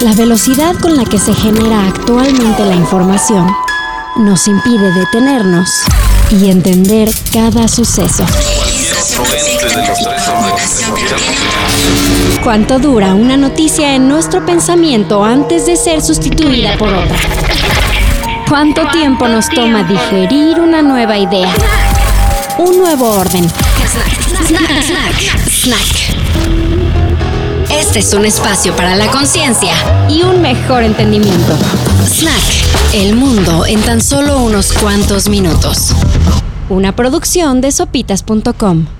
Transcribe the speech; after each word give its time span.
La 0.00 0.12
velocidad 0.12 0.76
con 0.76 0.96
la 0.96 1.04
que 1.04 1.18
se 1.18 1.34
genera 1.34 1.88
actualmente 1.88 2.64
la 2.64 2.76
información 2.76 3.50
nos 4.16 4.46
impide 4.46 4.92
detenernos 4.92 5.68
y 6.30 6.50
entender 6.50 7.10
cada 7.32 7.66
suceso. 7.66 8.24
¿Cuánto 12.44 12.78
dura 12.78 13.14
una 13.14 13.36
noticia 13.36 13.96
en 13.96 14.08
nuestro 14.08 14.46
pensamiento 14.46 15.24
antes 15.24 15.66
de 15.66 15.74
ser 15.74 16.00
sustituida 16.00 16.78
por 16.78 16.94
otra? 16.94 17.18
¿Cuánto 18.48 18.86
tiempo 18.90 19.26
nos 19.26 19.48
toma 19.48 19.82
digerir 19.82 20.60
una 20.60 20.80
nueva 20.80 21.18
idea? 21.18 21.52
Un 22.58 22.78
nuevo 22.78 23.10
orden. 23.10 23.48
Snack, 24.46 24.82
snack, 24.84 25.48
snack. 25.50 26.67
Este 27.78 28.00
es 28.00 28.12
un 28.12 28.24
espacio 28.24 28.74
para 28.74 28.96
la 28.96 29.08
conciencia 29.08 29.72
y 30.08 30.22
un 30.22 30.42
mejor 30.42 30.82
entendimiento. 30.82 31.56
Snack, 32.04 32.94
el 32.94 33.14
mundo 33.14 33.66
en 33.66 33.80
tan 33.82 34.02
solo 34.02 34.40
unos 34.40 34.72
cuantos 34.72 35.28
minutos. 35.28 35.92
Una 36.68 36.96
producción 36.96 37.60
de 37.60 37.70
sopitas.com. 37.70 38.97